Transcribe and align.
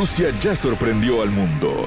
Rusia 0.00 0.32
ya 0.42 0.56
sorprendió 0.56 1.20
al 1.20 1.28
mundo. 1.28 1.86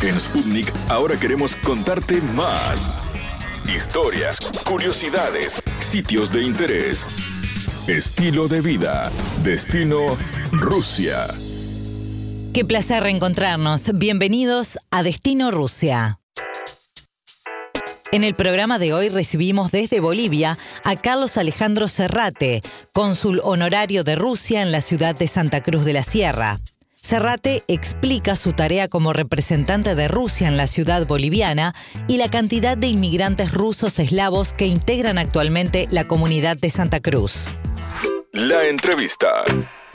En 0.00 0.18
Sputnik 0.18 0.72
ahora 0.88 1.20
queremos 1.20 1.54
contarte 1.56 2.22
más. 2.34 3.12
Historias, 3.68 4.38
curiosidades, 4.64 5.62
sitios 5.90 6.32
de 6.32 6.44
interés, 6.44 7.02
estilo 7.88 8.48
de 8.48 8.62
vida, 8.62 9.12
destino 9.42 10.16
Rusia. 10.50 11.26
Qué 12.54 12.64
placer 12.64 13.02
reencontrarnos. 13.02 13.90
Bienvenidos 13.92 14.78
a 14.90 15.02
Destino 15.02 15.50
Rusia. 15.50 16.18
En 18.12 18.24
el 18.24 18.34
programa 18.34 18.78
de 18.78 18.94
hoy 18.94 19.10
recibimos 19.10 19.70
desde 19.72 20.00
Bolivia 20.00 20.56
a 20.84 20.96
Carlos 20.96 21.36
Alejandro 21.36 21.86
Serrate, 21.86 22.62
cónsul 22.94 23.42
honorario 23.44 24.04
de 24.04 24.16
Rusia 24.16 24.62
en 24.62 24.72
la 24.72 24.80
ciudad 24.80 25.14
de 25.14 25.28
Santa 25.28 25.62
Cruz 25.62 25.84
de 25.84 25.92
la 25.92 26.02
Sierra. 26.02 26.58
Serrate 27.08 27.62
explica 27.68 28.36
su 28.36 28.52
tarea 28.52 28.88
como 28.88 29.14
representante 29.14 29.94
de 29.94 30.08
Rusia 30.08 30.46
en 30.46 30.58
la 30.58 30.66
ciudad 30.66 31.06
boliviana 31.06 31.74
y 32.06 32.18
la 32.18 32.28
cantidad 32.28 32.76
de 32.76 32.88
inmigrantes 32.88 33.50
rusos 33.54 33.98
eslavos 33.98 34.52
que 34.52 34.66
integran 34.66 35.16
actualmente 35.16 35.88
la 35.90 36.06
comunidad 36.06 36.58
de 36.58 36.68
Santa 36.68 37.00
Cruz. 37.00 37.48
La 38.32 38.68
entrevista. 38.68 39.42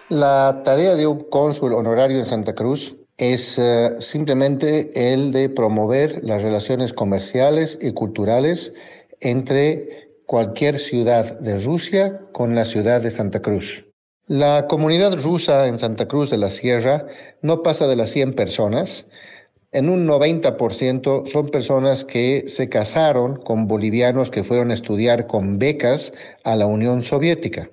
La 0.10 0.64
tarea 0.66 0.96
de 0.96 1.06
un 1.06 1.30
cónsul 1.30 1.74
honorario 1.74 2.18
en 2.18 2.26
Santa 2.26 2.56
Cruz 2.56 2.96
es 3.18 3.60
eh, 3.60 3.92
simplemente 4.00 5.14
el 5.14 5.32
de 5.32 5.50
promover 5.50 6.20
las 6.24 6.42
relaciones 6.42 6.94
comerciales 6.94 7.78
y 7.80 7.94
culturales 7.94 8.74
entre 9.20 10.10
cualquier 10.26 10.80
ciudad 10.80 11.38
de 11.40 11.64
Rusia 11.64 12.22
con 12.32 12.56
la 12.56 12.66
ciudad 12.66 13.02
de 13.02 13.12
Santa 13.12 13.40
Cruz. 13.40 13.86
La 14.28 14.68
comunidad 14.68 15.22
rusa 15.22 15.68
en 15.68 15.78
Santa 15.78 16.08
Cruz 16.08 16.30
de 16.30 16.38
la 16.38 16.50
Sierra 16.50 17.08
no 17.42 17.62
pasa 17.62 17.88
de 17.88 17.98
las 17.98 18.10
100 18.12 18.36
personas. 18.36 19.06
En 19.74 19.90
un 19.90 20.08
90% 20.08 21.28
son 21.28 21.50
personas 21.50 22.06
que 22.06 22.46
se 22.48 22.70
casaron 22.70 23.36
con 23.36 23.68
bolivianos 23.68 24.32
que 24.32 24.46
fueron 24.46 24.72
a 24.72 24.76
estudiar 24.76 25.28
con 25.28 25.60
becas 25.60 26.14
a 26.46 26.56
la 26.56 26.68
Unión 26.68 27.04
Soviética. 27.04 27.70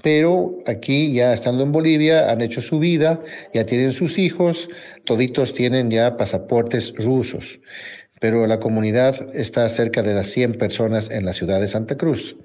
Pero 0.00 0.56
aquí, 0.68 1.12
ya 1.12 1.32
estando 1.32 1.64
en 1.64 1.72
Bolivia, 1.72 2.30
han 2.30 2.42
hecho 2.42 2.60
su 2.60 2.78
vida, 2.78 3.20
ya 3.52 3.66
tienen 3.66 3.92
sus 3.92 4.18
hijos, 4.18 4.70
toditos 5.04 5.52
tienen 5.52 5.90
ya 5.90 6.16
pasaportes 6.16 6.94
rusos. 6.96 7.58
Pero 8.20 8.46
la 8.46 8.58
comunidad 8.58 9.34
está 9.34 9.68
cerca 9.68 10.02
de 10.02 10.14
las 10.14 10.28
100 10.28 10.54
personas 10.54 11.10
en 11.10 11.24
la 11.24 11.32
ciudad 11.32 11.60
de 11.60 11.68
Santa 11.68 11.96
Cruz. 11.96 12.36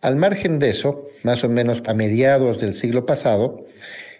Al 0.00 0.16
margen 0.16 0.58
de 0.58 0.70
eso, 0.70 1.06
más 1.22 1.44
o 1.44 1.48
menos 1.48 1.82
a 1.86 1.94
mediados 1.94 2.60
del 2.60 2.74
siglo 2.74 3.06
pasado, 3.06 3.66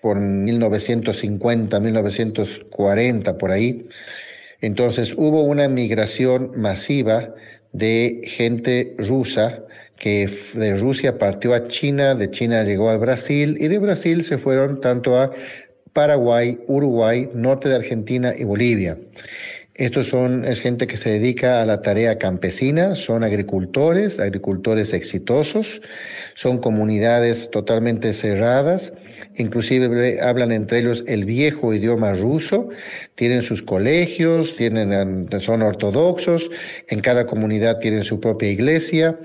por 0.02 0.18
1950, 0.18 1.80
1940, 1.80 3.38
por 3.38 3.50
ahí, 3.50 3.86
entonces 4.60 5.14
hubo 5.16 5.42
una 5.42 5.68
migración 5.68 6.52
masiva 6.56 7.34
de 7.72 8.22
gente 8.24 8.94
rusa 8.98 9.62
que 9.96 10.30
de 10.54 10.74
Rusia 10.74 11.18
partió 11.18 11.54
a 11.54 11.68
China, 11.68 12.14
de 12.14 12.30
China 12.30 12.64
llegó 12.64 12.88
al 12.90 12.98
Brasil 12.98 13.56
y 13.60 13.68
de 13.68 13.78
Brasil 13.78 14.24
se 14.24 14.38
fueron 14.38 14.80
tanto 14.80 15.16
a 15.16 15.30
Paraguay, 15.92 16.58
Uruguay, 16.68 17.28
norte 17.34 17.68
de 17.68 17.76
Argentina 17.76 18.32
y 18.36 18.44
Bolivia. 18.44 18.96
Estos 19.80 20.08
son, 20.08 20.44
es 20.44 20.60
gente 20.60 20.86
que 20.86 20.98
se 20.98 21.08
dedica 21.08 21.62
a 21.62 21.64
la 21.64 21.80
tarea 21.80 22.18
campesina, 22.18 22.94
son 22.94 23.24
agricultores, 23.24 24.20
agricultores 24.20 24.92
exitosos, 24.92 25.80
son 26.34 26.58
comunidades 26.58 27.50
totalmente 27.50 28.12
cerradas, 28.12 28.92
inclusive 29.36 30.20
hablan 30.20 30.52
entre 30.52 30.80
ellos 30.80 31.02
el 31.06 31.24
viejo 31.24 31.72
idioma 31.72 32.12
ruso, 32.12 32.68
tienen 33.14 33.40
sus 33.40 33.62
colegios, 33.62 34.54
tienen, 34.54 35.30
son 35.38 35.62
ortodoxos, 35.62 36.50
en 36.88 37.00
cada 37.00 37.24
comunidad 37.24 37.78
tienen 37.78 38.04
su 38.04 38.20
propia 38.20 38.50
iglesia, 38.50 39.18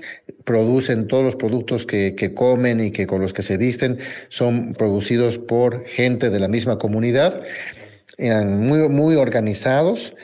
producen 0.44 1.06
todos 1.06 1.22
los 1.22 1.36
productos 1.36 1.84
que, 1.84 2.14
que 2.14 2.32
comen 2.32 2.80
y 2.80 2.92
que 2.92 3.06
con 3.06 3.20
los 3.20 3.34
que 3.34 3.42
se 3.42 3.58
visten, 3.58 3.98
son 4.30 4.72
producidos 4.72 5.36
por 5.36 5.84
gente 5.84 6.30
de 6.30 6.40
la 6.40 6.48
misma 6.48 6.78
comunidad 6.78 7.44
muy, 8.18 8.88
muy 8.88 9.16
organizados 9.16 10.14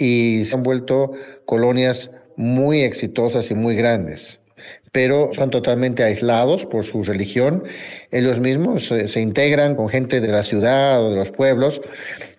y 0.00 0.44
se 0.44 0.56
han 0.56 0.62
vuelto 0.62 1.12
colonias 1.44 2.10
muy 2.36 2.82
exitosas 2.82 3.50
y 3.50 3.54
muy 3.54 3.76
grandes 3.76 4.40
pero 4.92 5.30
son 5.32 5.50
totalmente 5.50 6.02
aislados 6.02 6.66
por 6.66 6.84
su 6.84 7.02
religión. 7.02 7.64
Ellos 8.10 8.40
mismos 8.40 8.88
se, 8.88 9.20
integran 9.20 9.76
con 9.76 9.88
gente 9.88 10.20
de 10.20 10.28
la 10.28 10.42
ciudad 10.42 11.04
o 11.04 11.10
de 11.10 11.16
los 11.16 11.30
pueblos 11.30 11.80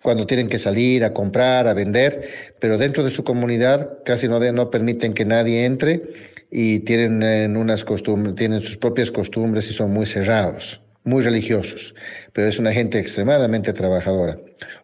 cuando 0.01 0.25
tienen 0.25 0.49
que 0.49 0.57
salir 0.57 1.03
a 1.03 1.13
comprar, 1.13 1.67
a 1.67 1.73
vender, 1.73 2.29
pero 2.59 2.77
dentro 2.77 3.03
de 3.03 3.11
su 3.11 3.23
comunidad 3.23 3.99
casi 4.03 4.27
no, 4.27 4.69
permiten 4.69 5.13
que 5.13 5.25
nadie 5.25 5.65
entre 5.65 6.01
y 6.49 6.79
tienen, 6.79 7.23
eh, 7.23 7.47
unas 7.57 7.85
costumbres, 7.85 8.35
tienen 8.35 8.59
sus 8.59 8.77
propias 8.77 9.11
costumbres 9.11 9.69
y 9.69 9.73
son 9.73 9.91
muy 9.91 10.05
cerrados 10.05 10.81
muy 11.03 11.23
religiosos, 11.23 11.95
pero 12.33 12.47
es 12.47 12.59
una 12.59 12.71
gente 12.71 12.99
extremadamente 12.99 13.73
trabajadora. 13.73 14.37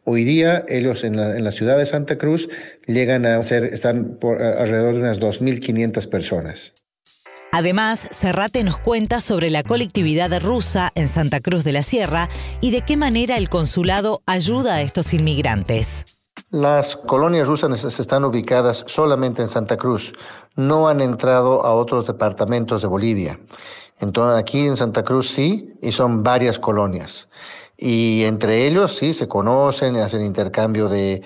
Hoy 0.04 0.24
día 0.24 0.66
ellos 0.68 1.04
en 1.04 1.16
la, 1.16 1.52
ciudad 1.52 1.78
de 1.78 1.86
Santa 1.86 2.18
Cruz 2.18 2.50
llegan 2.86 3.26
a 3.26 3.42
ser, 3.44 3.66
están 3.66 4.18
por 4.20 4.42
alrededor 4.42 4.96
de 4.96 5.02
unas 5.02 5.20
2.500 5.20 6.10
personas. 6.10 6.74
Además, 7.52 8.08
Serrate 8.12 8.64
nos 8.64 8.78
cuenta 8.78 9.22
sobre 9.22 9.50
la 9.50 9.64
colectividad 9.64 10.32
rusa 10.42 10.92
en 10.96 11.08
Santa 11.08 11.40
Cruz 11.40 11.64
de 11.64 11.72
la 11.72 11.82
Sierra 11.82 12.30
y 12.62 12.72
de 12.72 12.82
qué 12.82 12.98
manera 12.98 13.38
el 13.38 13.50
consulado 13.50 14.22
ayuda 14.26 14.76
a 14.76 14.82
estos 14.82 15.14
inmigrantes. 15.14 16.06
Las 16.50 16.96
colonias 16.96 17.48
rusas 17.48 18.00
están 18.00 18.24
ubicadas 18.24 18.84
solamente 18.88 19.42
en 19.42 19.48
Santa 19.48 19.76
Cruz, 19.76 20.14
no 20.56 20.88
han 20.88 21.02
entrado 21.02 21.66
a 21.66 21.74
otros 21.74 22.08
departamentos 22.08 22.82
de 22.82 22.88
Bolivia. 22.88 23.40
Entonces 24.00 24.40
aquí 24.40 24.66
en 24.66 24.78
Santa 24.78 25.04
Cruz 25.04 25.30
sí, 25.30 25.74
y 25.82 25.92
son 25.92 26.24
varias 26.24 26.60
colonias. 26.60 27.30
Y 27.80 28.24
entre 28.24 28.66
ellos 28.66 28.98
sí 28.98 29.14
se 29.14 29.28
conocen, 29.28 29.98
hacen 29.98 30.26
intercambio 30.26 30.90
de, 30.90 31.22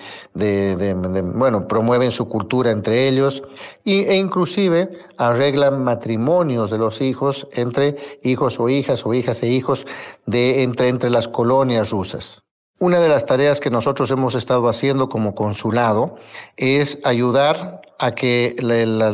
bueno, 1.34 1.66
promueven 1.66 2.10
su 2.10 2.28
cultura 2.28 2.70
entre 2.70 3.08
ellos 3.08 3.42
y, 3.84 4.04
e 4.04 4.16
inclusive 4.16 4.90
arreglan 5.16 5.82
matrimonios 5.82 6.70
de 6.70 6.76
los 6.76 7.00
hijos 7.00 7.48
entre 7.52 7.96
hijos 8.22 8.60
o 8.60 8.68
hijas 8.68 9.06
o 9.06 9.14
hijas 9.14 9.42
e 9.42 9.48
hijos 9.48 9.86
de 10.26 10.62
entre, 10.62 10.88
entre 10.88 11.08
las 11.08 11.26
colonias 11.26 11.90
rusas. 11.90 12.42
Una 12.78 12.98
de 13.00 13.08
las 13.08 13.24
tareas 13.24 13.60
que 13.60 13.70
nosotros 13.70 14.10
hemos 14.10 14.34
estado 14.34 14.68
haciendo 14.68 15.08
como 15.08 15.34
consulado 15.34 16.16
es 16.58 16.98
ayudar 17.04 17.80
a 17.98 18.10
que 18.12 18.56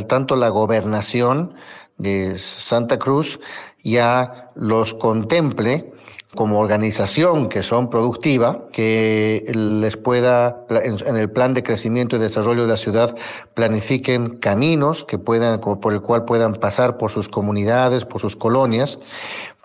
tanto 0.08 0.34
la 0.34 0.48
gobernación 0.48 1.54
de 1.98 2.38
Santa 2.38 2.98
Cruz 2.98 3.38
ya 3.84 4.50
los 4.56 4.94
contemple 4.94 5.92
como 6.34 6.60
organización 6.60 7.48
que 7.48 7.62
son 7.62 7.88
productiva, 7.88 8.64
que 8.70 9.50
les 9.54 9.96
pueda, 9.96 10.66
en, 10.68 11.16
el 11.16 11.30
plan 11.30 11.54
de 11.54 11.62
crecimiento 11.62 12.16
y 12.16 12.18
desarrollo 12.18 12.62
de 12.62 12.68
la 12.68 12.76
ciudad, 12.76 13.16
planifiquen 13.54 14.36
caminos 14.36 15.04
que 15.04 15.18
puedan, 15.18 15.60
por 15.60 15.92
el 15.92 16.02
cual 16.02 16.26
puedan 16.26 16.54
pasar 16.54 16.98
por 16.98 17.10
sus 17.10 17.28
comunidades, 17.28 18.04
por 18.04 18.20
sus 18.20 18.36
colonias, 18.36 18.98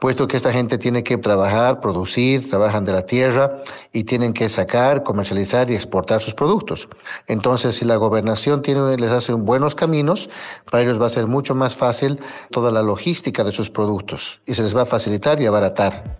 puesto 0.03 0.27
que 0.27 0.35
esta 0.35 0.51
gente 0.51 0.77
tiene 0.77 1.01
que 1.01 1.17
trabajar, 1.17 1.79
producir, 1.79 2.49
trabajan 2.49 2.83
de 2.83 2.91
la 2.91 3.05
tierra 3.05 3.63
y 3.93 4.03
tienen 4.03 4.33
que 4.33 4.49
sacar, 4.49 5.01
comercializar 5.01 5.71
y 5.71 5.75
exportar 5.75 6.19
sus 6.19 6.33
productos. 6.33 6.89
Entonces, 7.27 7.75
si 7.75 7.85
la 7.85 7.95
gobernación 7.95 8.61
les 8.99 9.11
hace 9.11 9.31
buenos 9.31 9.75
caminos, 9.75 10.29
para 10.69 10.83
ellos 10.83 11.01
va 11.01 11.05
a 11.05 11.09
ser 11.09 11.27
mucho 11.27 11.55
más 11.55 11.77
fácil 11.77 12.19
toda 12.51 12.69
la 12.69 12.81
logística 12.81 13.45
de 13.45 13.53
sus 13.53 13.69
productos 13.69 14.41
y 14.45 14.55
se 14.55 14.63
les 14.63 14.75
va 14.75 14.81
a 14.81 14.85
facilitar 14.85 15.39
y 15.39 15.45
abaratar. 15.45 16.19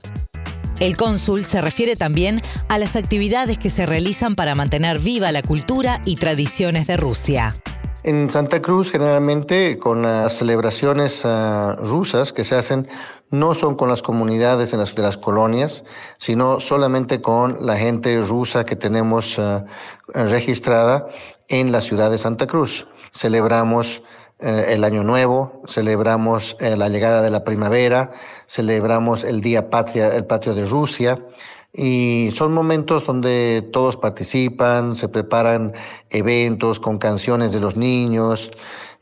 El 0.80 0.96
cónsul 0.96 1.44
se 1.44 1.60
refiere 1.60 1.98
también 1.98 2.40
a 2.70 2.78
las 2.78 2.96
actividades 2.96 3.58
que 3.58 3.70
se 3.70 3.86
realizan 3.86 4.36
para 4.36 4.56
mantener 4.56 5.00
viva 5.00 5.30
la 5.34 5.42
cultura 5.42 6.00
y 6.06 6.16
tradiciones 6.16 6.88
de 6.88 6.96
Rusia. 6.96 7.54
En 8.04 8.30
Santa 8.30 8.62
Cruz, 8.62 8.92
generalmente, 8.92 9.80
con 9.80 10.02
las 10.02 10.34
celebraciones 10.34 11.22
ah, 11.24 11.78
rusas 11.80 12.34
que 12.34 12.44
se 12.44 12.54
hacen, 12.56 12.90
no 13.32 13.54
son 13.54 13.76
con 13.76 13.88
las 13.88 14.02
comunidades 14.02 14.74
en 14.74 14.80
las, 14.80 14.94
de 14.94 15.02
las 15.02 15.16
colonias, 15.16 15.86
sino 16.18 16.60
solamente 16.60 17.22
con 17.22 17.66
la 17.66 17.78
gente 17.78 18.20
rusa 18.20 18.66
que 18.66 18.76
tenemos 18.76 19.40
ah, 19.40 19.64
registrada 20.14 21.08
en 21.48 21.72
la 21.72 21.80
ciudad 21.80 22.12
de 22.12 22.18
Santa 22.18 22.46
Cruz. 22.46 22.86
Celebramos 23.14 24.04
eh, 24.40 24.66
el 24.74 24.84
Año 24.84 25.06
Nuevo, 25.06 25.62
celebramos 25.68 26.58
eh, 26.60 26.76
la 26.76 26.90
llegada 26.90 27.22
de 27.22 27.30
la 27.30 27.46
primavera, 27.46 28.12
celebramos 28.48 29.24
el 29.24 29.40
Día 29.40 29.70
Patria, 29.70 30.14
el 30.14 30.26
Patrio 30.26 30.56
de 30.56 30.66
Rusia, 30.66 31.20
y 31.74 32.32
son 32.36 32.54
momentos 32.54 33.08
donde 33.08 33.68
todos 33.74 33.98
participan, 33.98 34.96
se 34.96 35.10
preparan 35.10 35.74
eventos 36.12 36.80
con 36.80 37.00
canciones 37.00 37.52
de 37.52 37.60
los 37.60 37.76
niños 37.76 38.52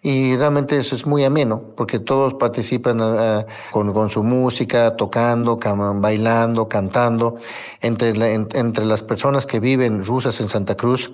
y 0.02 0.36
realmente 0.38 0.78
eso 0.78 0.96
es 0.96 1.06
muy 1.06 1.26
ameno 1.26 1.62
porque 1.76 2.00
todos 2.00 2.34
participan 2.36 3.00
eh, 3.02 3.46
con, 3.72 4.10
su 4.10 4.24
música, 4.24 4.96
tocando, 4.96 5.60
bailando, 5.96 6.70
cantando. 6.70 7.36
Entre, 7.82 8.34
entre 8.34 8.86
las 8.86 9.04
personas 9.04 9.46
que 9.46 9.60
viven 9.60 10.04
rusas 10.06 10.40
en 10.40 10.48
Santa 10.48 10.76
Cruz, 10.76 11.12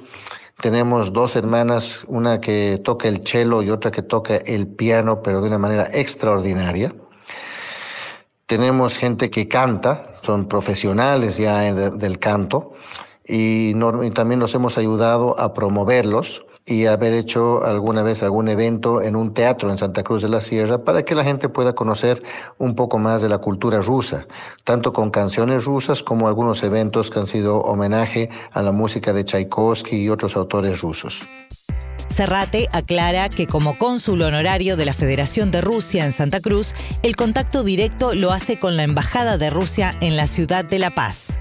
tenemos 0.61 1.11
dos 1.11 1.35
hermanas, 1.35 2.05
una 2.07 2.39
que 2.39 2.79
toca 2.83 3.07
el 3.07 3.27
cello 3.27 3.61
y 3.61 3.71
otra 3.71 3.91
que 3.91 4.03
toca 4.03 4.37
el 4.37 4.67
piano, 4.67 5.21
pero 5.21 5.41
de 5.41 5.47
una 5.47 5.57
manera 5.57 5.89
extraordinaria. 5.91 6.93
Tenemos 8.47 8.97
gente 8.97 9.29
que 9.29 9.49
canta, 9.49 10.15
son 10.21 10.47
profesionales 10.47 11.35
ya 11.35 11.73
del 11.73 12.17
canto, 12.17 12.71
y, 13.25 13.73
también 14.11 14.39
los 14.39 14.55
hemos 14.55 14.77
ayudado 14.77 15.37
a 15.37 15.53
promoverlos 15.53 16.45
y 16.65 16.85
haber 16.85 17.11
hecho 17.11 17.65
alguna 17.65 18.03
vez 18.03 18.23
algún 18.23 18.47
evento 18.47 19.01
en 19.01 19.17
un 19.17 19.33
teatro 19.33 19.69
en 19.69 19.77
Santa 19.77 20.01
Cruz 20.03 20.21
de 20.21 20.29
la 20.29 20.39
Sierra 20.39 20.85
para 20.85 21.03
que 21.03 21.13
la 21.13 21.25
gente 21.25 21.49
pueda 21.49 21.75
conocer 21.75 22.23
un 22.57 22.73
poco 22.73 22.97
más 22.99 23.21
de 23.21 23.27
la 23.27 23.39
cultura 23.39 23.81
rusa, 23.81 24.27
tanto 24.63 24.93
con 24.93 25.11
canciones 25.11 25.65
rusas 25.65 26.01
como 26.01 26.29
algunos 26.29 26.63
eventos 26.63 27.09
que 27.09 27.19
han 27.19 27.27
sido 27.27 27.57
homenaje 27.59 28.29
a 28.53 28.61
la 28.61 28.71
música 28.71 29.11
de 29.11 29.25
Tchaikovsky 29.25 29.97
y 29.97 30.09
otros 30.09 30.37
autores 30.37 30.79
rusos. 30.79 31.19
Serrate 32.17 32.67
aclara 32.73 33.29
que 33.29 33.45
como 33.45 33.77
cónsul 33.77 34.23
honorario 34.23 34.75
de 34.75 34.85
la 34.85 34.93
Federación 34.93 35.51
de 35.51 35.61
Rusia 35.61 36.03
en 36.03 36.11
Santa 36.11 36.39
Cruz, 36.39 36.73
el 37.03 37.15
contacto 37.15 37.63
directo 37.63 38.15
lo 38.15 38.31
hace 38.31 38.57
con 38.57 38.75
la 38.75 38.81
Embajada 38.81 39.37
de 39.37 39.51
Rusia 39.51 39.93
en 40.01 40.17
la 40.17 40.25
ciudad 40.25 40.65
de 40.65 40.79
La 40.79 40.95
Paz. 40.95 41.37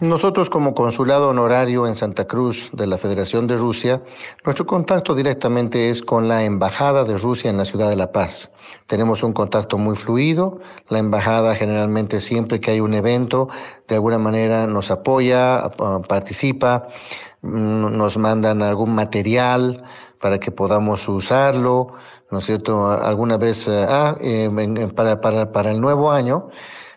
Nosotros 0.00 0.50
como 0.50 0.74
consulado 0.74 1.30
honorario 1.30 1.86
en 1.86 1.96
Santa 1.96 2.26
Cruz 2.26 2.68
de 2.74 2.86
la 2.86 2.98
Federación 2.98 3.46
de 3.46 3.56
Rusia, 3.56 4.02
nuestro 4.44 4.66
contacto 4.66 5.14
directamente 5.14 5.88
es 5.88 6.02
con 6.02 6.28
la 6.28 6.44
Embajada 6.44 7.04
de 7.04 7.16
Rusia 7.16 7.48
en 7.48 7.56
la 7.56 7.64
ciudad 7.64 7.88
de 7.88 7.96
La 7.96 8.12
Paz. 8.12 8.50
Tenemos 8.88 9.22
un 9.22 9.32
contacto 9.32 9.78
muy 9.78 9.96
fluido, 9.96 10.60
la 10.90 10.98
embajada 10.98 11.54
generalmente 11.54 12.20
siempre 12.20 12.60
que 12.60 12.72
hay 12.72 12.80
un 12.80 12.92
evento, 12.92 13.48
de 13.88 13.94
alguna 13.94 14.18
manera 14.18 14.66
nos 14.66 14.90
apoya, 14.90 15.70
participa, 16.06 16.88
mm, 17.40 17.96
nos 17.96 18.18
mandan 18.18 18.60
algún 18.60 18.94
material 18.94 19.82
para 20.20 20.38
que 20.38 20.50
podamos 20.50 21.08
usarlo, 21.08 21.94
¿no 22.30 22.38
es 22.38 22.44
cierto? 22.44 22.90
Alguna 22.90 23.36
vez, 23.38 23.66
eh, 23.68 23.86
ah, 23.88 24.16
eh, 24.20 24.50
para, 24.94 25.20
para, 25.20 25.52
para 25.52 25.70
el 25.70 25.80
nuevo 25.80 26.12
año, 26.12 26.50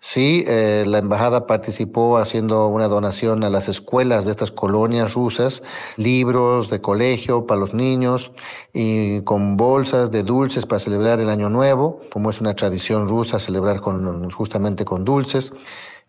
Sí, 0.06 0.44
eh, 0.48 0.84
la 0.86 0.98
embajada 0.98 1.48
participó 1.48 2.18
haciendo 2.18 2.68
una 2.68 2.90
donación 2.90 3.42
a 3.46 3.50
las 3.50 3.70
escuelas 3.70 4.25
de 4.25 4.31
estas 4.31 4.52
colonias 4.52 5.14
rusas, 5.14 5.64
libros 5.96 6.70
de 6.70 6.81
colegio 6.81 7.48
para 7.48 7.62
los 7.62 7.74
niños 7.74 8.30
y 8.74 9.22
con 9.22 9.56
bolsas 9.56 10.12
de 10.12 10.24
dulces 10.24 10.66
para 10.66 10.80
celebrar 10.80 11.22
el 11.22 11.30
Año 11.30 11.50
Nuevo, 11.50 12.02
como 12.12 12.31
es 12.31 12.42
una 12.42 12.54
tradición 12.54 13.08
rusa 13.08 13.40
celebrar 13.40 13.80
con, 13.80 14.30
justamente 14.31 14.84
con 14.84 15.06
dulces. 15.06 15.54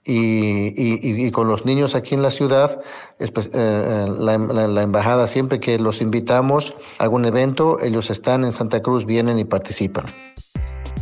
Y, 0.06 1.30
con 1.30 1.48
los 1.48 1.64
niños 1.64 1.94
aquí 1.94 2.14
en 2.14 2.22
la 2.22 2.30
ciudad, 2.30 2.80
eh, 3.18 3.30
eh, 3.52 4.06
la, 4.18 4.36
la, 4.36 4.82
embajada, 4.82 5.26
siempre 5.28 5.60
que 5.60 5.78
los 5.78 6.02
invitamos 6.02 6.74
a 6.98 7.04
algún 7.04 7.24
evento, 7.24 7.80
ellos 7.80 8.10
están 8.10 8.44
en 8.44 8.52
Santa 8.52 8.82
Cruz, 8.82 9.06
vienen 9.06 9.38
y 9.38 9.44
participan. 9.44 10.04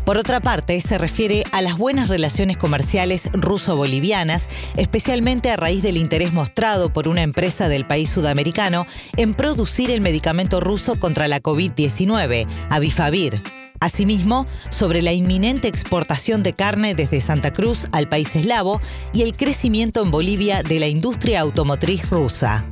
Por 0.05 0.19
otra 0.19 0.41
parte, 0.41 0.81
se 0.81 0.99
refiere 0.99 1.45
a 1.53 1.63
las 1.63 1.79
buenas 1.79 2.09
relaciones 2.09 2.57
comerciales 2.57 3.31
ruso-bolivianas, 3.33 4.49
especialmente 4.77 5.51
a 5.51 5.57
raíz 5.57 5.83
del 5.83 5.97
interés 5.97 6.33
mostrado 6.33 6.93
por 6.93 7.07
una 7.07 7.23
empresa 7.23 7.69
del 7.69 7.87
país 7.87 8.11
sudamericano 8.11 8.85
en 9.17 9.35
producir 9.35 9.93
el 9.93 10.01
medicamento 10.01 10.59
ruso 10.61 10.99
contra 10.99 11.29
la 11.29 11.41
COVID-19, 11.41 12.49
Avifavir. 12.69 13.62
Asimismo, 13.83 14.47
sobre 14.71 15.03
la 15.03 15.13
inminente 15.13 15.67
exportación 15.69 16.43
de 16.43 16.53
carne 16.53 16.95
desde 16.95 17.21
Santa 17.21 17.53
Cruz 17.53 17.89
al 17.93 18.09
país 18.09 18.35
eslavo 18.37 18.81
y 19.13 19.23
el 19.23 19.37
crecimiento 19.37 20.03
en 20.03 20.11
Bolivia 20.11 20.63
de 20.63 20.79
la 20.79 20.87
industria 20.87 21.41
automotriz 21.41 22.09
rusa. 22.09 22.65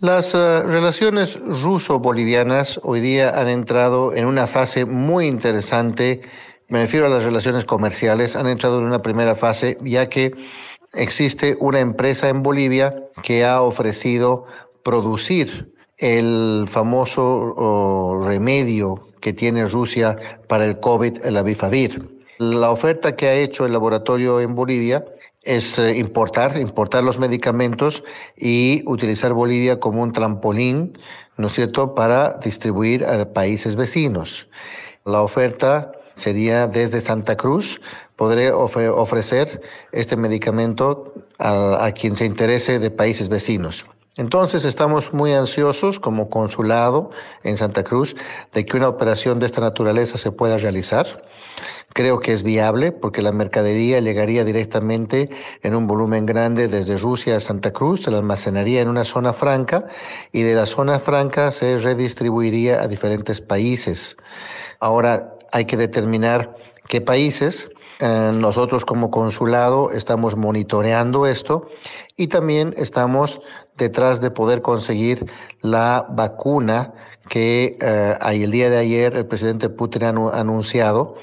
Las 0.00 0.34
eh, 0.34 0.62
relaciones 0.64 1.38
ruso-bolivianas 1.40 2.80
hoy 2.82 3.00
día 3.00 3.30
han 3.38 3.48
entrado 3.48 4.14
en 4.14 4.26
una 4.26 4.48
fase 4.48 4.84
muy 4.84 5.26
interesante 5.26 6.22
me 6.72 6.80
refiero 6.80 7.04
a 7.04 7.10
las 7.10 7.24
relaciones 7.24 7.66
comerciales, 7.66 8.34
han 8.34 8.46
entrado 8.46 8.78
en 8.78 8.86
una 8.86 9.02
primera 9.02 9.34
fase 9.34 9.76
ya 9.82 10.08
que 10.08 10.32
existe 10.94 11.54
una 11.60 11.80
empresa 11.80 12.30
en 12.30 12.42
Bolivia 12.42 12.94
que 13.22 13.44
ha 13.44 13.60
ofrecido 13.60 14.46
producir 14.82 15.70
el 16.02 16.64
famoso 16.68 18.20
remedio 18.24 19.08
que 19.20 19.32
tiene 19.32 19.66
Rusia 19.66 20.16
para 20.48 20.66
el 20.66 20.80
COVID, 20.80 21.24
el 21.24 21.36
Avifavir. 21.36 22.10
La 22.38 22.70
oferta 22.70 23.14
que 23.14 23.28
ha 23.28 23.34
hecho 23.34 23.64
el 23.64 23.72
laboratorio 23.72 24.40
en 24.40 24.56
Bolivia 24.56 25.04
es 25.42 25.78
eh, 25.78 25.96
importar, 25.96 26.58
importar 26.58 27.04
los 27.04 27.18
medicamentos 27.18 28.02
y 28.36 28.82
utilizar 28.86 29.32
Bolivia 29.32 29.78
como 29.78 30.02
un 30.02 30.12
trampolín, 30.12 30.98
¿no 31.36 31.46
es 31.46 31.52
cierto?, 31.52 31.94
para 31.94 32.38
distribuir 32.42 33.04
a 33.04 33.32
países 33.32 33.76
vecinos. 33.76 34.48
La 35.04 35.22
oferta 35.22 35.92
sería 36.14 36.66
desde 36.66 37.00
Santa 37.00 37.36
Cruz, 37.36 37.80
podré 38.16 38.50
ofrecer 38.52 39.60
este 39.92 40.16
medicamento 40.16 41.14
a, 41.38 41.90
quien 41.92 42.16
se 42.16 42.24
interese 42.24 42.78
de 42.78 42.90
países 42.90 43.28
vecinos. 43.28 43.86
Entonces 44.16 44.66
estamos 44.66 45.14
muy 45.14 45.32
ansiosos 45.32 45.98
como 45.98 46.28
consulado 46.28 47.10
en 47.44 47.56
Santa 47.56 47.82
Cruz 47.82 48.14
de 48.52 48.66
que 48.66 48.76
una 48.76 48.88
operación 48.88 49.38
de 49.38 49.46
esta 49.46 49.62
naturaleza 49.62 50.18
se 50.18 50.30
pueda 50.30 50.58
realizar. 50.58 51.22
Creo 51.94 52.20
que 52.20 52.32
es 52.32 52.42
viable 52.42 52.92
porque 52.92 53.22
la 53.22 53.32
mercadería 53.32 54.00
llegaría 54.00 54.44
directamente 54.44 55.30
en 55.62 55.74
un 55.74 55.86
volumen 55.86 56.26
grande 56.26 56.68
desde 56.68 56.98
Rusia 56.98 57.36
a 57.36 57.40
Santa 57.40 57.72
Cruz, 57.72 58.02
se 58.02 58.10
la 58.10 58.18
almacenaría 58.18 58.82
en 58.82 58.88
una 58.88 59.04
zona 59.04 59.32
franca 59.32 59.86
y 60.30 60.42
de 60.42 60.54
la 60.54 60.66
zona 60.66 60.98
franca 60.98 61.50
se 61.50 61.76
redistribuiría 61.78 62.82
a 62.82 62.88
diferentes 62.88 63.40
países. 63.40 64.16
Ahora, 64.78 65.34
hay 65.52 65.66
que 65.66 65.76
determinar 65.76 66.56
qué 66.88 67.00
países. 67.00 67.70
Eh, 68.00 68.30
nosotros 68.34 68.84
como 68.84 69.10
consulado 69.10 69.90
estamos 69.90 70.34
monitoreando 70.34 71.26
esto 71.26 71.68
y 72.16 72.28
también 72.28 72.74
estamos 72.76 73.40
detrás 73.76 74.20
de 74.20 74.30
poder 74.30 74.62
conseguir 74.62 75.26
la 75.60 76.06
vacuna 76.10 76.92
que 77.28 77.78
eh, 77.80 78.18
el 78.24 78.50
día 78.50 78.70
de 78.70 78.78
ayer 78.78 79.16
el 79.16 79.26
presidente 79.26 79.68
Putin 79.68 80.04
ha 80.04 80.08
anunciado 80.38 81.16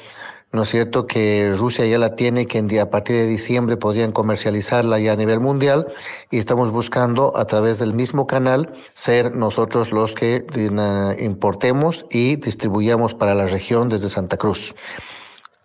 ¿no 0.52 0.64
es 0.64 0.70
cierto?, 0.70 1.06
que 1.06 1.54
Rusia 1.56 1.86
ya 1.86 2.00
la 2.00 2.16
tiene, 2.16 2.48
que 2.48 2.80
a 2.80 2.90
partir 2.90 3.18
de 3.18 3.28
diciembre 3.28 3.78
podrían 3.78 4.12
comercializarla 4.12 5.00
ya 5.00 5.14
a 5.14 5.16
nivel 5.16 5.40
mundial 5.40 5.88
y 6.32 6.40
estamos 6.40 6.72
buscando 6.72 7.38
a 7.38 7.46
través 7.46 7.78
del 7.78 7.94
mismo 7.94 8.26
canal 8.26 8.74
ser 8.94 9.36
nosotros 9.36 9.92
los 9.92 10.14
que 10.14 10.46
importemos 11.20 12.06
y 12.10 12.38
distribuyamos 12.38 13.14
para 13.14 13.36
la 13.36 13.46
región 13.46 13.90
desde 13.90 14.10
Santa 14.10 14.38
Cruz. 14.38 14.76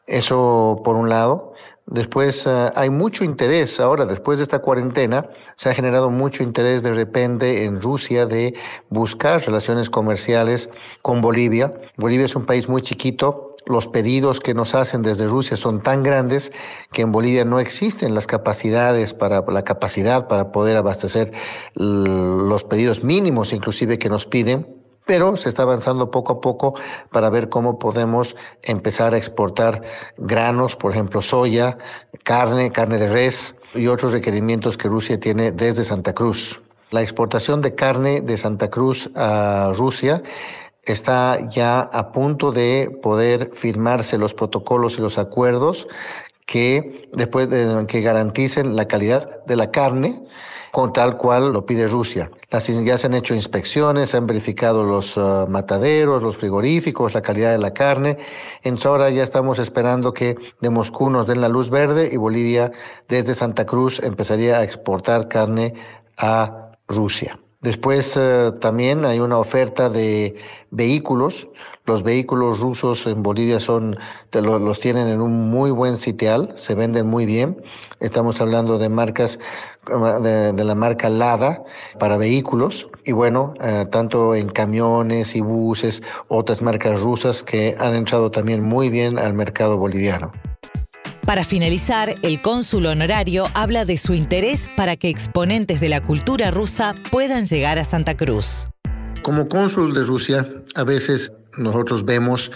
Eso 0.06 0.82
por 0.84 0.96
un 0.96 1.08
lado. 1.08 1.54
Después 1.86 2.46
eh, 2.46 2.72
hay 2.74 2.88
mucho 2.88 3.24
interés 3.24 3.78
ahora, 3.78 4.06
después 4.06 4.38
de 4.38 4.44
esta 4.44 4.60
cuarentena, 4.60 5.28
se 5.56 5.68
ha 5.68 5.74
generado 5.74 6.10
mucho 6.10 6.42
interés 6.42 6.82
de 6.82 6.94
repente 6.94 7.64
en 7.66 7.80
Rusia 7.80 8.24
de 8.26 8.54
buscar 8.88 9.42
relaciones 9.42 9.90
comerciales 9.90 10.70
con 11.02 11.20
Bolivia. 11.20 11.74
Bolivia 11.96 12.24
es 12.24 12.36
un 12.36 12.46
país 12.46 12.68
muy 12.68 12.80
chiquito, 12.80 13.54
los 13.66 13.86
pedidos 13.86 14.40
que 14.40 14.54
nos 14.54 14.74
hacen 14.74 15.02
desde 15.02 15.26
Rusia 15.26 15.56
son 15.56 15.82
tan 15.82 16.02
grandes 16.02 16.52
que 16.92 17.02
en 17.02 17.12
Bolivia 17.12 17.44
no 17.44 17.60
existen 17.60 18.14
las 18.14 18.26
capacidades 18.26 19.14
para 19.14 19.42
la 19.46 19.64
capacidad 19.64 20.28
para 20.28 20.52
poder 20.52 20.76
abastecer 20.76 21.32
los 21.74 22.64
pedidos 22.64 23.02
mínimos 23.02 23.52
inclusive 23.52 23.98
que 23.98 24.10
nos 24.10 24.26
piden 24.26 24.83
pero 25.06 25.36
se 25.36 25.48
está 25.48 25.62
avanzando 25.62 26.10
poco 26.10 26.34
a 26.34 26.40
poco 26.40 26.74
para 27.10 27.30
ver 27.30 27.48
cómo 27.48 27.78
podemos 27.78 28.36
empezar 28.62 29.14
a 29.14 29.18
exportar 29.18 29.82
granos, 30.16 30.76
por 30.76 30.92
ejemplo, 30.92 31.22
soya, 31.22 31.78
carne, 32.22 32.70
carne 32.70 32.98
de 32.98 33.08
res 33.08 33.54
y 33.74 33.86
otros 33.88 34.12
requerimientos 34.12 34.76
que 34.76 34.88
Rusia 34.88 35.18
tiene 35.20 35.52
desde 35.52 35.84
Santa 35.84 36.14
Cruz. 36.14 36.62
La 36.90 37.02
exportación 37.02 37.60
de 37.60 37.74
carne 37.74 38.20
de 38.20 38.36
Santa 38.36 38.70
Cruz 38.70 39.10
a 39.14 39.72
Rusia 39.74 40.22
está 40.84 41.48
ya 41.48 41.80
a 41.80 42.12
punto 42.12 42.52
de 42.52 42.90
poder 43.02 43.50
firmarse 43.54 44.18
los 44.18 44.34
protocolos 44.34 44.98
y 44.98 45.00
los 45.00 45.18
acuerdos 45.18 45.88
que 46.46 47.08
después 47.12 47.48
de 47.50 47.84
que 47.86 48.00
garanticen 48.00 48.76
la 48.76 48.86
calidad 48.86 49.44
de 49.46 49.56
la 49.56 49.70
carne 49.70 50.22
con 50.74 50.92
tal 50.92 51.16
cual 51.16 51.52
lo 51.52 51.64
pide 51.64 51.86
Rusia. 51.86 52.32
Las, 52.50 52.66
ya 52.66 52.98
se 52.98 53.06
han 53.06 53.14
hecho 53.14 53.32
inspecciones, 53.32 54.10
se 54.10 54.16
han 54.16 54.26
verificado 54.26 54.82
los 54.82 55.16
uh, 55.16 55.46
mataderos, 55.48 56.20
los 56.20 56.36
frigoríficos, 56.36 57.14
la 57.14 57.22
calidad 57.22 57.52
de 57.52 57.58
la 57.58 57.72
carne. 57.72 58.18
Entonces 58.64 58.86
ahora 58.86 59.08
ya 59.10 59.22
estamos 59.22 59.60
esperando 59.60 60.12
que 60.12 60.34
de 60.60 60.70
Moscú 60.70 61.10
nos 61.10 61.28
den 61.28 61.40
la 61.40 61.48
luz 61.48 61.70
verde 61.70 62.10
y 62.12 62.16
Bolivia 62.16 62.72
desde 63.06 63.36
Santa 63.36 63.64
Cruz 63.66 64.00
empezaría 64.02 64.58
a 64.58 64.64
exportar 64.64 65.28
carne 65.28 65.74
a 66.16 66.72
Rusia. 66.88 67.38
Después 67.64 68.14
eh, 68.18 68.52
también 68.60 69.06
hay 69.06 69.20
una 69.20 69.38
oferta 69.38 69.88
de 69.88 70.36
vehículos. 70.70 71.48
Los 71.86 72.02
vehículos 72.02 72.60
rusos 72.60 73.06
en 73.06 73.22
Bolivia 73.22 73.58
son 73.58 73.96
los, 74.32 74.80
tienen 74.80 75.08
en 75.08 75.22
un 75.22 75.48
muy 75.48 75.70
buen 75.70 75.96
sitial, 75.96 76.52
se 76.56 76.74
venden 76.74 77.06
muy 77.06 77.24
bien. 77.24 77.56
Estamos 78.00 78.38
hablando 78.42 78.76
de 78.76 78.90
marcas 78.90 79.38
de, 79.86 80.52
de 80.52 80.64
la 80.64 80.74
marca 80.74 81.08
Lada 81.08 81.64
para 81.98 82.18
vehículos 82.18 82.86
y 83.02 83.12
bueno, 83.12 83.54
eh, 83.62 83.86
tanto 83.90 84.34
en 84.34 84.50
camiones 84.50 85.34
y 85.34 85.40
buses, 85.40 86.02
otras 86.28 86.60
marcas 86.60 87.00
rusas 87.00 87.42
que 87.42 87.76
han 87.80 87.94
entrado 87.94 88.30
también 88.30 88.62
muy 88.62 88.90
bien 88.90 89.18
al 89.18 89.32
mercado 89.32 89.78
boliviano. 89.78 90.32
Para 91.26 91.42
finalizar, 91.42 92.16
el 92.20 92.42
cónsul 92.42 92.84
honorario 92.84 93.46
habla 93.54 93.86
de 93.86 93.96
su 93.96 94.12
interés 94.12 94.68
para 94.76 94.96
que 94.96 95.08
exponentes 95.08 95.80
de 95.80 95.88
la 95.88 96.02
cultura 96.02 96.50
rusa 96.50 96.94
puedan 97.10 97.46
llegar 97.46 97.78
a 97.78 97.84
Santa 97.84 98.14
Cruz. 98.14 98.68
Como 99.22 99.48
cónsul 99.48 99.94
de 99.94 100.02
Rusia, 100.02 100.46
a 100.74 100.84
veces 100.84 101.32
nosotros 101.56 102.04
vemos 102.04 102.50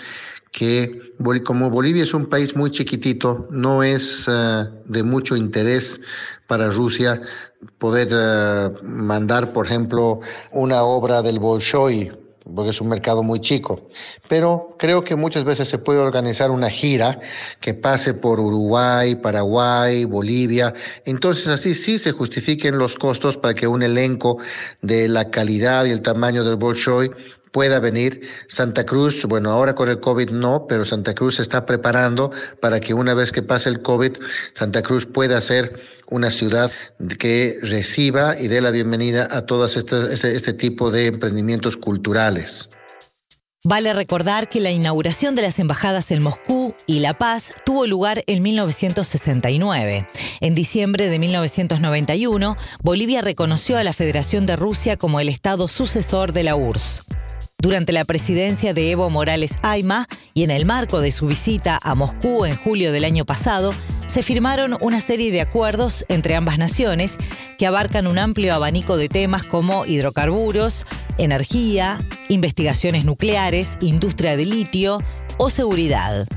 que 0.53 1.01
como 1.45 1.71
Bolivia 1.71 2.03
es 2.03 2.13
un 2.13 2.27
país 2.27 2.57
muy 2.57 2.71
chiquitito, 2.71 3.49
no 3.51 3.83
es 3.83 4.29
uh, 4.29 4.69
de 4.85 5.03
mucho 5.03 5.35
interés 5.35 6.01
para 6.47 6.69
Rusia 6.69 7.23
poder 7.79 8.09
uh, 8.13 8.85
mandar, 8.85 9.55
por 9.55 9.67
ejemplo, 9.67 10.21
una 10.53 10.83
obra 10.83 11.23
del 11.23 11.39
Bolshoi 11.39 12.13
porque 12.55 12.71
es 12.71 12.81
un 12.81 12.89
mercado 12.89 13.23
muy 13.23 13.41
chico. 13.41 13.89
Pero 14.29 14.77
creo 14.79 15.05
que 15.05 15.17
muchas 15.17 15.45
veces 15.45 15.69
se 15.69 15.79
puede 15.79 16.01
organizar 16.01 16.51
una 16.51 16.71
gira 16.71 17.21
que 17.61 17.75
pase 17.75 18.15
por 18.15 18.41
Uruguay, 18.41 19.15
Paraguay, 19.17 20.05
Bolivia. 20.05 20.75
Entonces 21.05 21.49
así 21.49 21.75
sí 21.75 21.99
se 21.99 22.13
justifiquen 22.13 22.79
los 22.79 22.97
costos 22.97 23.37
para 23.37 23.55
que 23.55 23.67
un 23.67 23.83
elenco 23.83 24.39
de 24.83 25.09
la 25.09 25.31
calidad 25.31 25.85
y 25.85 25.91
el 25.91 26.03
tamaño 26.03 26.45
del 26.45 26.57
Bolshoi 26.57 27.11
pueda 27.59 27.81
venir. 27.81 28.21
Santa 28.47 28.87
Cruz, 28.87 29.25
bueno, 29.25 29.51
ahora 29.51 29.75
con 29.75 29.89
el 29.89 29.99
COVID 29.99 30.31
no, 30.31 30.69
pero 30.69 30.85
Santa 30.85 31.13
Cruz 31.13 31.35
se 31.35 31.43
está 31.43 31.67
preparando 31.67 32.31
para 32.61 32.79
que 32.79 32.95
una 32.95 33.15
vez 33.15 33.33
que 33.33 33.43
pase 33.43 33.69
el 33.69 33.83
COVID, 33.83 34.13
Santa 34.53 34.81
Cruz 34.81 35.07
pueda 35.07 35.41
ser 35.41 35.75
una 36.09 36.31
ciudad 36.31 36.71
que 37.19 37.59
reciba 37.63 38.39
y 38.39 38.47
dé 38.47 38.61
la 38.61 38.71
bienvenida 38.71 39.27
a 39.29 39.45
este, 39.67 40.13
este, 40.13 40.37
este 40.37 40.53
tipo 40.53 40.93
de 40.93 41.07
emprendimientos 41.07 41.77
culturales. 41.77 42.69
Vale 43.65 43.93
recordar 43.93 44.49
que 44.49 44.61
la 44.61 44.71
inauguración 44.71 45.35
de 45.35 45.43
las 45.43 45.59
embajadas 45.59 46.13
en 46.13 46.23
Moscú 46.23 46.77
y 46.87 47.01
La 47.01 47.15
Paz 47.19 47.55
tuvo 47.67 47.89
lugar 47.89 48.23
en 48.29 48.41
1969. 48.41 50.07
En 50.41 50.55
diciembre 50.55 51.09
de 51.09 51.19
1991, 51.19 52.57
Bolivia 52.85 53.21
reconoció 53.21 53.79
a 53.79 53.83
la 53.83 53.93
Federación 53.93 54.47
de 54.47 54.55
Rusia 54.55 54.97
como 54.97 55.19
el 55.19 55.29
Estado 55.29 55.67
sucesor 55.67 56.33
de 56.33 56.45
la 56.45 56.55
URSS. 56.55 57.03
Durante 57.61 57.93
la 57.93 58.05
presidencia 58.05 58.73
de 58.73 58.93
Evo 58.93 59.11
Morales 59.11 59.57
Ayma 59.63 60.07
y 60.33 60.45
en 60.45 60.53
el 60.53 60.65
marco 60.65 61.01
de 61.01 61.11
su 61.11 61.27
visita 61.27 61.77
a 61.83 61.97
Moscú 61.97 62.45
en 62.45 62.55
julio 62.55 62.93
del 62.93 63.05
año 63.05 63.25
pasado, 63.25 63.75
se 64.07 64.23
firmaron 64.23 64.77
una 64.81 65.01
serie 65.01 65.33
de 65.33 65.41
acuerdos 65.41 66.05
entre 66.09 66.37
ambas 66.37 66.57
naciones 66.59 67.19
que 67.59 67.67
abarcan 67.67 68.07
un 68.07 68.17
amplio 68.17 68.55
abanico 68.55 68.97
de 68.97 69.09
temas 69.09 69.43
como 69.43 69.87
hidrocarburos, 69.87 70.87
energía, 71.19 72.01
investigaciones 72.29 73.05
nucleares, 73.05 73.77
industria 73.81 74.37
de 74.37 74.47
litio 74.47 75.03
o 75.37 75.51
seguridad. 75.51 76.29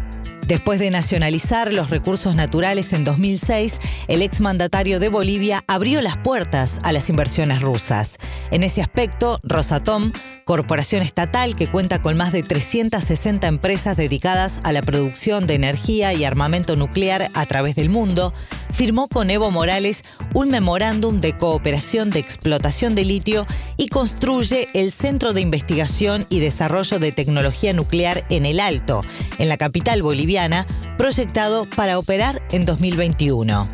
Después 0.51 0.79
de 0.79 0.91
nacionalizar 0.91 1.71
los 1.71 1.89
recursos 1.89 2.35
naturales 2.35 2.91
en 2.91 3.05
2006, 3.05 3.79
el 4.09 4.21
exmandatario 4.21 4.99
de 4.99 5.07
Bolivia 5.07 5.63
abrió 5.65 6.01
las 6.01 6.17
puertas 6.17 6.81
a 6.83 6.91
las 6.91 7.09
inversiones 7.09 7.61
rusas. 7.61 8.17
En 8.51 8.63
ese 8.63 8.81
aspecto, 8.81 9.39
Rosatom 9.43 10.11
corporación 10.51 11.01
estatal 11.01 11.55
que 11.55 11.69
cuenta 11.69 12.01
con 12.01 12.17
más 12.17 12.33
de 12.33 12.43
360 12.43 13.47
empresas 13.47 13.95
dedicadas 13.95 14.59
a 14.63 14.73
la 14.73 14.81
producción 14.81 15.47
de 15.47 15.55
energía 15.55 16.13
y 16.13 16.25
armamento 16.25 16.75
nuclear 16.75 17.29
a 17.33 17.45
través 17.45 17.75
del 17.75 17.89
mundo, 17.89 18.33
firmó 18.71 19.07
con 19.07 19.29
Evo 19.29 19.51
Morales 19.51 20.03
un 20.33 20.49
memorándum 20.49 21.21
de 21.21 21.35
cooperación 21.35 22.09
de 22.09 22.19
explotación 22.19 22.95
de 22.95 23.05
litio 23.05 23.45
y 23.77 23.89
construye 23.89 24.67
el 24.73 24.91
Centro 24.91 25.33
de 25.33 25.41
Investigación 25.41 26.25
y 26.29 26.39
Desarrollo 26.39 26.99
de 26.99 27.11
Tecnología 27.11 27.73
Nuclear 27.73 28.25
en 28.29 28.45
el 28.45 28.59
Alto, 28.59 29.03
en 29.37 29.49
la 29.49 29.57
capital 29.57 30.01
boliviana, 30.01 30.65
proyectado 30.97 31.65
para 31.65 31.99
operar 31.99 32.41
en 32.51 32.65
2021. 32.65 33.67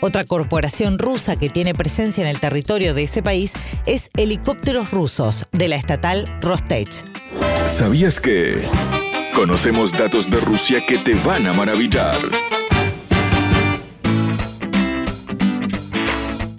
Otra 0.00 0.24
corporación 0.24 0.98
rusa 0.98 1.36
que 1.36 1.48
tiene 1.48 1.72
presencia 1.72 2.22
en 2.22 2.28
el 2.28 2.40
territorio 2.40 2.94
de 2.94 3.04
ese 3.04 3.22
país 3.22 3.54
es 3.86 4.10
Helicópteros 4.14 4.90
Rusos, 4.90 5.46
de 5.52 5.68
la 5.68 5.76
estatal 5.76 6.30
Rostech. 6.42 7.04
¿Sabías 7.78 8.20
que? 8.20 8.62
Conocemos 9.34 9.92
datos 9.92 10.28
de 10.28 10.38
Rusia 10.38 10.84
que 10.86 10.98
te 10.98 11.14
van 11.14 11.46
a 11.46 11.52
maravillar. 11.52 12.18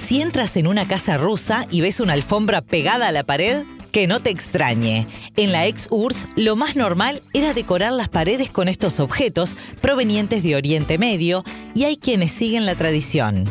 Si 0.06 0.22
entras 0.22 0.56
en 0.56 0.68
una 0.68 0.88
casa 0.88 1.18
rusa 1.18 1.66
y 1.72 1.82
ves 1.82 2.00
una 2.00 2.14
alfombra 2.14 2.62
pegada 2.62 3.08
a 3.08 3.12
la 3.12 3.24
pared, 3.24 3.64
que 3.92 4.06
no 4.06 4.20
te 4.20 4.30
extrañe. 4.30 5.08
En 5.36 5.52
la 5.52 5.66
ex 5.66 5.88
URSS, 5.90 6.28
lo 6.36 6.56
más 6.56 6.76
normal 6.76 7.24
era 7.34 7.56
decorar 7.56 7.92
las 7.92 8.08
paredes 8.08 8.52
con 8.52 8.68
estos 8.68 9.00
objetos 9.00 9.58
provenientes 9.82 10.44
de 10.44 10.56
Oriente 10.56 11.00
Medio 11.00 11.44
y 11.74 11.86
hay 11.86 11.98
quienes 11.98 12.32
siguen 12.32 12.68
la 12.68 12.76
tradición. 12.76 13.46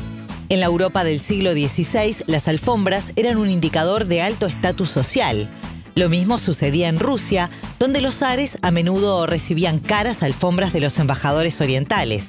En 0.48 0.60
la 0.60 0.66
Europa 0.66 1.02
del 1.02 1.18
siglo 1.18 1.50
XVI, 1.54 2.22
las 2.28 2.46
alfombras 2.46 3.10
eran 3.16 3.36
un 3.38 3.50
indicador 3.50 4.06
de 4.06 4.22
alto 4.22 4.46
estatus 4.46 4.90
social. 4.90 5.50
Lo 5.96 6.08
mismo 6.08 6.38
sucedía 6.38 6.86
en 6.86 7.00
Rusia, 7.00 7.50
donde 7.80 8.00
los 8.00 8.18
zares 8.18 8.58
a 8.62 8.70
menudo 8.70 9.26
recibían 9.26 9.80
caras 9.80 10.22
alfombras 10.22 10.72
de 10.72 10.80
los 10.80 11.00
embajadores 11.00 11.60
orientales. 11.60 12.28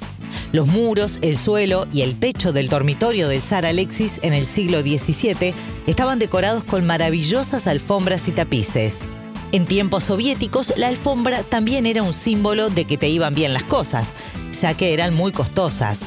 Los 0.52 0.68
muros, 0.68 1.18
el 1.22 1.36
suelo 1.36 1.86
y 1.92 2.02
el 2.02 2.18
techo 2.18 2.52
del 2.52 2.68
dormitorio 2.68 3.28
del 3.28 3.42
zar 3.42 3.66
Alexis 3.66 4.20
en 4.22 4.32
el 4.32 4.46
siglo 4.46 4.80
XVII 4.80 5.54
estaban 5.86 6.18
decorados 6.18 6.64
con 6.64 6.86
maravillosas 6.86 7.66
alfombras 7.66 8.28
y 8.28 8.32
tapices. 8.32 9.06
En 9.52 9.64
tiempos 9.64 10.04
soviéticos, 10.04 10.72
la 10.76 10.88
alfombra 10.88 11.42
también 11.42 11.86
era 11.86 12.02
un 12.02 12.14
símbolo 12.14 12.68
de 12.68 12.84
que 12.84 12.96
te 12.98 13.08
iban 13.08 13.34
bien 13.34 13.52
las 13.52 13.62
cosas, 13.62 14.12
ya 14.60 14.74
que 14.74 14.92
eran 14.92 15.14
muy 15.14 15.32
costosas. 15.32 16.00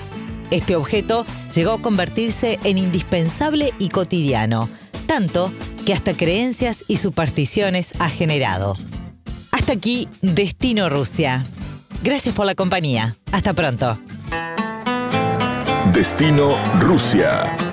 Este 0.52 0.76
objeto 0.76 1.26
llegó 1.54 1.72
a 1.72 1.82
convertirse 1.82 2.60
en 2.64 2.78
indispensable 2.78 3.74
y 3.80 3.90
cotidiano, 3.90 4.70
tanto 5.06 5.52
que 5.86 5.94
hasta 5.94 6.14
creencias 6.14 6.84
y 6.88 6.98
supersticiones 6.98 7.94
ha 8.00 8.10
generado. 8.10 8.76
Hasta 9.52 9.74
aquí, 9.74 10.08
Destino 10.22 10.90
Rusia. 10.90 11.46
Gracias 12.04 12.34
por 12.34 12.46
la 12.46 12.56
compañía. 12.56 13.16
Hasta 13.32 13.54
pronto. 13.54 14.00
Destino 15.92 16.58
Rusia. 16.80 17.69